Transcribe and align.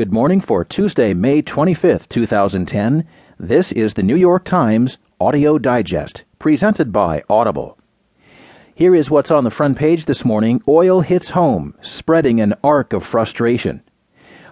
Good 0.00 0.14
morning 0.14 0.40
for 0.40 0.64
Tuesday, 0.64 1.12
May 1.12 1.42
25th, 1.42 2.08
2010. 2.08 3.06
This 3.38 3.70
is 3.70 3.92
the 3.92 4.02
New 4.02 4.16
York 4.16 4.46
Times 4.46 4.96
Audio 5.20 5.58
Digest, 5.58 6.22
presented 6.38 6.90
by 6.90 7.22
Audible. 7.28 7.76
Here 8.74 8.94
is 8.94 9.10
what's 9.10 9.30
on 9.30 9.44
the 9.44 9.50
front 9.50 9.76
page 9.76 10.06
this 10.06 10.24
morning 10.24 10.62
Oil 10.66 11.02
hits 11.02 11.28
home, 11.28 11.74
spreading 11.82 12.40
an 12.40 12.54
arc 12.64 12.94
of 12.94 13.04
frustration. 13.04 13.82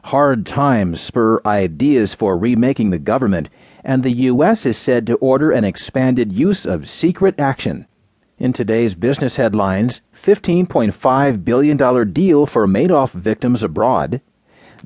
Hard 0.04 0.44
times 0.44 1.00
spur 1.00 1.40
ideas 1.46 2.12
for 2.12 2.36
remaking 2.36 2.90
the 2.90 2.98
government, 2.98 3.48
and 3.82 4.02
the 4.02 4.12
U.S. 4.12 4.66
is 4.66 4.76
said 4.76 5.06
to 5.06 5.14
order 5.14 5.50
an 5.50 5.64
expanded 5.64 6.30
use 6.30 6.66
of 6.66 6.90
secret 6.90 7.40
action. 7.40 7.86
In 8.36 8.52
today's 8.52 8.94
business 8.94 9.36
headlines, 9.36 10.02
$15.5 10.14 11.42
billion 11.42 12.12
deal 12.12 12.44
for 12.44 12.66
Madoff 12.66 13.12
victims 13.12 13.62
abroad 13.62 14.20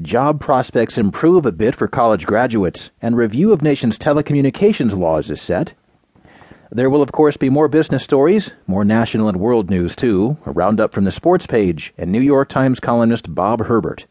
job 0.01 0.41
prospects 0.41 0.97
improve 0.97 1.45
a 1.45 1.53
bit 1.53 1.75
for 1.75 1.89
college 1.89 2.25
graduates, 2.25 2.91
and 3.03 3.17
review 3.17 3.53
of 3.53 3.61
nation's 3.61 3.99
telecommunications 3.99 4.97
laws 4.97 5.29
is 5.29 5.41
set. 5.41 5.75
There 6.71 6.89
will, 6.89 7.03
of 7.03 7.13
course, 7.13 7.37
be 7.37 7.51
more 7.51 7.69
business 7.69 8.03
stories, 8.03 8.53
more 8.67 8.85
national 8.85 9.29
and 9.29 9.39
world 9.39 9.69
news, 9.69 9.95
too, 9.95 10.39
a 10.47 10.53
roundup 10.53 10.95
from 10.95 11.05
the 11.05 11.11
sports 11.11 11.47
page, 11.47 11.93
and 11.99 12.11
New 12.11 12.21
York 12.21 12.49
Times 12.49 12.81
columnist 12.81 13.35
Bob 13.35 13.67
Herbert. 13.67 14.07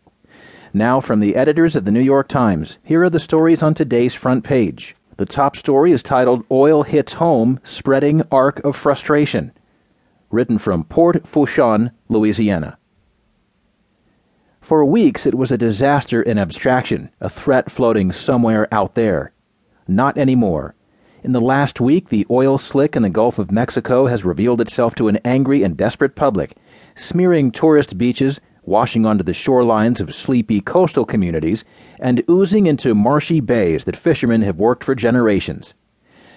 Now, 0.73 1.02
from 1.02 1.20
the 1.20 1.36
editors 1.36 1.75
of 1.75 1.86
the 1.86 1.91
New 1.91 2.02
York 2.02 2.27
Times, 2.27 2.77
here 2.84 3.03
are 3.03 3.09
the 3.09 3.20
stories 3.20 3.63
on 3.63 3.73
today's 3.73 4.13
front 4.13 4.44
page. 4.44 4.95
The 5.17 5.25
top 5.25 5.55
story 5.55 5.91
is 5.91 6.03
titled 6.03 6.45
Oil 6.52 6.84
Hits 6.84 7.13
Home 7.13 7.59
Spreading 7.63 8.22
Arc 8.31 8.63
of 8.63 8.75
Frustration. 8.75 9.52
Written 10.30 10.58
from 10.58 10.84
Port 10.84 11.27
Fourchon, 11.27 11.91
Louisiana. 12.09 12.77
For 14.61 14.85
weeks, 14.85 15.25
it 15.25 15.35
was 15.35 15.51
a 15.51 15.57
disaster 15.57 16.21
in 16.21 16.38
abstraction, 16.38 17.09
a 17.19 17.29
threat 17.29 17.69
floating 17.69 18.13
somewhere 18.13 18.67
out 18.71 18.93
there. 18.93 19.33
Not 19.88 20.17
anymore. 20.17 20.75
In 21.23 21.33
the 21.33 21.41
last 21.41 21.81
week, 21.81 22.09
the 22.09 22.27
oil 22.30 22.58
slick 22.58 22.95
in 22.95 23.02
the 23.02 23.09
Gulf 23.09 23.39
of 23.39 23.52
Mexico 23.52 24.05
has 24.05 24.23
revealed 24.23 24.61
itself 24.61 24.95
to 24.95 25.08
an 25.08 25.17
angry 25.25 25.63
and 25.63 25.75
desperate 25.75 26.16
public, 26.16 26.55
smearing 26.95 27.52
tourist 27.52 27.97
beaches, 27.97 28.39
washing 28.63 29.05
onto 29.05 29.23
the 29.23 29.33
shorelines 29.33 29.99
of 29.99 30.16
sleepy 30.16 30.61
coastal 30.61 31.05
communities, 31.05 31.66
and 31.99 32.23
oozing 32.30 32.67
into 32.67 32.95
marshy 32.95 33.39
bays 33.39 33.83
that 33.86 33.97
fishermen 33.97 34.43
have 34.43 34.58
worked 34.58 34.83
for 34.83 34.95
generations. 34.95 35.73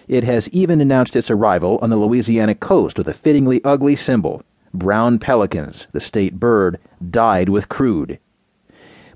It 0.08 0.24
has 0.24 0.48
even 0.48 0.80
announced 0.80 1.14
its 1.14 1.30
arrival 1.30 1.78
on 1.82 1.90
the 1.90 1.96
Louisiana 1.96 2.54
coast 2.54 2.98
with 2.98 3.06
a 3.06 3.14
fittingly 3.14 3.62
ugly 3.64 3.96
symbol 3.96 4.42
brown 4.74 5.18
pelicans, 5.18 5.86
the 5.92 6.00
state 6.00 6.38
bird, 6.38 6.78
dyed 7.10 7.48
with 7.48 7.68
crude. 7.68 8.18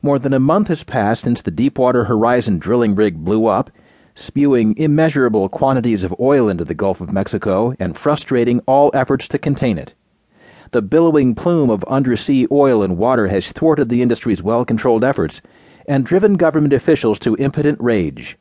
More 0.00 0.18
than 0.18 0.32
a 0.32 0.38
month 0.38 0.68
has 0.68 0.84
passed 0.84 1.24
since 1.24 1.42
the 1.42 1.50
Deepwater 1.50 2.04
Horizon 2.04 2.58
drilling 2.58 2.94
rig 2.94 3.16
blew 3.24 3.46
up, 3.46 3.70
spewing 4.14 4.76
immeasurable 4.76 5.48
quantities 5.48 6.04
of 6.04 6.14
oil 6.20 6.48
into 6.48 6.64
the 6.64 6.74
Gulf 6.74 7.00
of 7.00 7.12
Mexico 7.12 7.74
and 7.78 7.96
frustrating 7.96 8.60
all 8.66 8.90
efforts 8.94 9.28
to 9.28 9.38
contain 9.38 9.78
it. 9.78 9.94
The 10.70 10.82
billowing 10.82 11.34
plume 11.34 11.70
of 11.70 11.84
undersea 11.84 12.46
oil 12.52 12.82
and 12.82 12.98
water 12.98 13.28
has 13.28 13.50
thwarted 13.52 13.88
the 13.88 14.02
industry's 14.02 14.42
well 14.42 14.64
controlled 14.64 15.02
efforts 15.02 15.40
and 15.86 16.04
driven 16.04 16.34
government 16.34 16.74
officials 16.74 17.18
to 17.20 17.36
impotent 17.36 17.80
rage. 17.80 18.36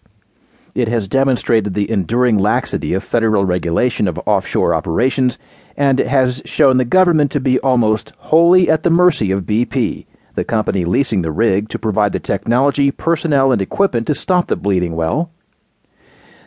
It 0.78 0.90
has 0.90 1.08
demonstrated 1.08 1.74
the 1.74 1.90
enduring 1.90 2.38
laxity 2.38 2.94
of 2.94 3.04
federal 3.04 3.46
regulation 3.46 4.08
of 4.08 4.20
offshore 4.28 4.76
operations 4.76 5.40
and 5.76 6.00
it 6.00 6.06
has 6.06 6.40
shown 6.46 6.78
the 6.78 6.86
government 6.86 7.32
to 7.32 7.40
be 7.40 7.58
almost 7.62 8.14
wholly 8.20 8.70
at 8.70 8.84
the 8.84 8.92
mercy 8.92 9.32
of 9.32 9.46
BP 9.46 10.06
the 10.36 10.44
company 10.44 10.86
leasing 10.86 11.24
the 11.24 11.32
rig 11.32 11.68
to 11.70 11.80
provide 11.80 12.14
the 12.14 12.20
technology, 12.20 12.92
personnel, 12.92 13.52
and 13.52 13.60
equipment 13.60 14.06
to 14.06 14.14
stop 14.14 14.46
the 14.46 14.56
bleeding 14.56 14.96
well. 14.96 15.32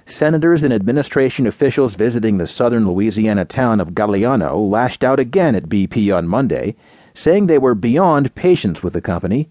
Senators 0.06 0.62
and 0.62 0.72
administration 0.72 1.44
officials 1.48 1.96
visiting 1.96 2.38
the 2.38 2.46
southern 2.46 2.86
Louisiana 2.86 3.44
town 3.44 3.80
of 3.80 3.96
Galliano 3.96 4.70
lashed 4.70 5.02
out 5.02 5.18
again 5.18 5.56
at 5.56 5.68
BP 5.68 6.16
on 6.16 6.28
Monday, 6.28 6.76
saying 7.14 7.48
they 7.48 7.58
were 7.58 7.74
beyond 7.74 8.32
patience 8.36 8.80
with 8.80 8.92
the 8.92 9.00
company. 9.00 9.50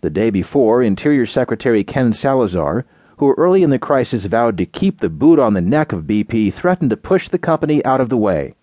The 0.00 0.10
day 0.10 0.30
before, 0.30 0.80
Interior 0.80 1.26
Secretary 1.26 1.82
Ken 1.82 2.12
Salazar, 2.12 2.86
who 3.18 3.34
early 3.34 3.62
in 3.62 3.70
the 3.70 3.78
crisis 3.78 4.24
vowed 4.24 4.58
to 4.58 4.66
keep 4.66 5.00
the 5.00 5.08
boot 5.08 5.38
on 5.38 5.54
the 5.54 5.60
neck 5.60 5.92
of 5.92 6.04
BP, 6.04 6.52
threatened 6.52 6.90
to 6.90 6.96
push 6.96 7.28
the 7.28 7.38
company 7.38 7.84
out 7.84 8.00
of 8.00 8.08
the 8.08 8.16
way. 8.16 8.54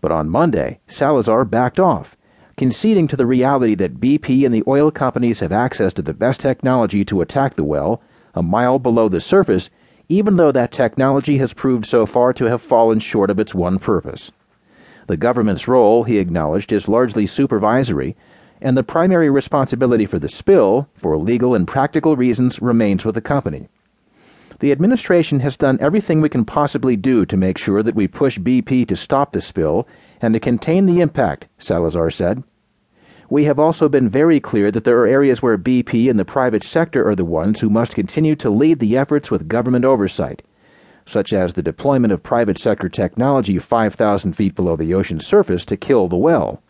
But 0.00 0.12
on 0.12 0.28
Monday, 0.28 0.80
Salazar 0.88 1.44
backed 1.44 1.78
off 1.80 2.16
conceding 2.58 3.06
to 3.06 3.16
the 3.16 3.24
reality 3.24 3.76
that 3.76 4.00
BP 4.00 4.44
and 4.44 4.52
the 4.52 4.64
oil 4.66 4.90
companies 4.90 5.38
have 5.40 5.52
access 5.52 5.92
to 5.94 6.02
the 6.02 6.12
best 6.12 6.40
technology 6.40 7.04
to 7.04 7.20
attack 7.20 7.54
the 7.54 7.62
well, 7.62 8.02
a 8.34 8.42
mile 8.42 8.80
below 8.80 9.08
the 9.08 9.20
surface, 9.20 9.70
even 10.08 10.36
though 10.36 10.50
that 10.50 10.72
technology 10.72 11.38
has 11.38 11.52
proved 11.52 11.86
so 11.86 12.04
far 12.04 12.32
to 12.32 12.46
have 12.46 12.60
fallen 12.60 12.98
short 12.98 13.30
of 13.30 13.38
its 13.38 13.54
one 13.54 13.78
purpose. 13.78 14.32
The 15.06 15.16
government's 15.16 15.68
role, 15.68 16.02
he 16.02 16.18
acknowledged, 16.18 16.72
is 16.72 16.88
largely 16.88 17.26
supervisory, 17.26 18.16
and 18.60 18.76
the 18.76 18.82
primary 18.82 19.30
responsibility 19.30 20.06
for 20.06 20.18
the 20.18 20.28
spill, 20.28 20.88
for 20.94 21.16
legal 21.16 21.54
and 21.54 21.66
practical 21.66 22.16
reasons, 22.16 22.60
remains 22.60 23.04
with 23.04 23.14
the 23.14 23.20
company. 23.20 23.68
The 24.60 24.72
administration 24.72 25.40
has 25.40 25.56
done 25.56 25.78
everything 25.80 26.20
we 26.20 26.28
can 26.28 26.44
possibly 26.44 26.96
do 26.96 27.24
to 27.26 27.36
make 27.36 27.58
sure 27.58 27.82
that 27.82 27.94
we 27.94 28.08
push 28.08 28.38
BP 28.38 28.88
to 28.88 28.96
stop 28.96 29.32
the 29.32 29.40
spill 29.40 29.86
and 30.20 30.34
to 30.34 30.40
contain 30.40 30.86
the 30.86 31.00
impact, 31.00 31.46
Salazar 31.58 32.10
said. 32.10 32.42
We 33.30 33.44
have 33.44 33.58
also 33.58 33.88
been 33.88 34.08
very 34.08 34.40
clear 34.40 34.72
that 34.72 34.84
there 34.84 34.98
are 34.98 35.06
areas 35.06 35.42
where 35.42 35.58
BP 35.58 36.10
and 36.10 36.18
the 36.18 36.24
private 36.24 36.64
sector 36.64 37.06
are 37.06 37.14
the 37.14 37.24
ones 37.24 37.60
who 37.60 37.70
must 37.70 37.94
continue 37.94 38.34
to 38.36 38.50
lead 38.50 38.80
the 38.80 38.96
efforts 38.96 39.30
with 39.30 39.48
government 39.48 39.84
oversight, 39.84 40.42
such 41.06 41.32
as 41.32 41.52
the 41.52 41.62
deployment 41.62 42.12
of 42.12 42.22
private 42.22 42.58
sector 42.58 42.88
technology 42.88 43.58
5,000 43.58 44.32
feet 44.32 44.56
below 44.56 44.76
the 44.76 44.94
ocean's 44.94 45.26
surface 45.26 45.64
to 45.66 45.76
kill 45.76 46.08
the 46.08 46.16
well. 46.16 46.62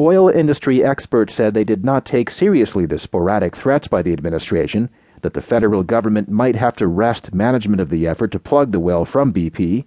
Oil 0.00 0.28
industry 0.28 0.84
experts 0.84 1.34
said 1.34 1.54
they 1.54 1.64
did 1.64 1.84
not 1.84 2.04
take 2.04 2.30
seriously 2.30 2.86
the 2.86 2.98
sporadic 2.98 3.56
threats 3.56 3.88
by 3.88 4.02
the 4.02 4.12
administration 4.12 4.90
that 5.22 5.34
the 5.34 5.42
federal 5.42 5.82
government 5.82 6.28
might 6.28 6.54
have 6.54 6.76
to 6.76 6.86
wrest 6.86 7.34
management 7.34 7.80
of 7.80 7.90
the 7.90 8.06
effort 8.06 8.30
to 8.32 8.38
plug 8.38 8.72
the 8.72 8.80
well 8.80 9.04
from 9.04 9.32
BP 9.32 9.84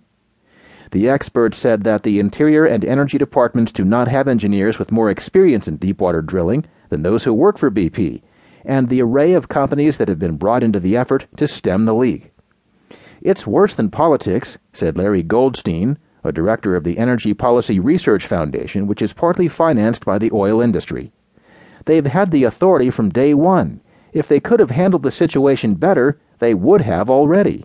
the 0.92 1.08
experts 1.08 1.58
said 1.58 1.86
that 1.86 2.04
the 2.04 2.20
Interior 2.20 2.66
and 2.66 2.84
Energy 2.84 3.18
Departments 3.18 3.72
do 3.72 3.86
not 3.86 4.10
have 4.10 4.28
engineers 4.28 4.78
with 4.78 4.92
more 4.92 5.10
experience 5.10 5.68
in 5.68 5.78
deepwater 5.78 6.22
drilling 6.22 6.66
than 6.90 7.02
those 7.02 7.24
who 7.24 7.34
work 7.34 7.58
for 7.58 7.72
BP, 7.72 8.22
and 8.66 8.90
the 8.90 9.02
array 9.02 9.32
of 9.32 9.48
companies 9.48 9.98
that 9.98 10.10
have 10.10 10.20
been 10.20 10.36
brought 10.36 10.64
into 10.64 10.82
the 10.82 10.98
effort 10.98 11.28
to 11.38 11.48
stem 11.48 11.86
the 11.86 11.96
leak. 11.96 12.34
It's 13.22 13.48
worse 13.48 13.74
than 13.74 13.90
politics, 13.90 14.58
said 14.74 14.98
Larry 14.98 15.24
Goldstein, 15.24 15.98
a 16.24 16.32
director 16.32 16.76
of 16.76 16.84
the 16.84 16.98
Energy 16.98 17.34
Policy 17.34 17.80
Research 17.80 18.26
Foundation, 18.28 18.88
which 18.88 19.02
is 19.02 19.14
partly 19.14 19.48
financed 19.48 20.06
by 20.06 20.18
the 20.18 20.32
oil 20.32 20.62
industry. 20.62 21.12
They've 21.86 22.06
had 22.06 22.32
the 22.32 22.44
authority 22.44 22.90
from 22.90 23.10
day 23.10 23.34
one. 23.34 23.82
If 24.14 24.28
they 24.28 24.40
could 24.40 24.60
have 24.60 24.72
handled 24.72 25.04
the 25.04 25.12
situation 25.12 25.76
better, 25.76 26.20
they 26.40 26.54
would 26.54 26.82
have 26.82 27.10
already. 27.10 27.60